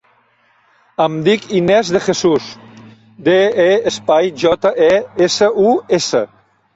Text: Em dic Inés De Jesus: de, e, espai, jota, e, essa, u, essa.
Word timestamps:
Em 1.03 1.17
dic 1.25 1.43
Inés 1.57 1.91
De 1.95 1.99
Jesus: 2.05 2.47
de, 3.27 3.35
e, 3.65 3.67
espai, 3.91 4.31
jota, 4.45 4.73
e, 4.87 4.89
essa, 5.27 5.51
u, 5.67 5.75
essa. 5.99 6.23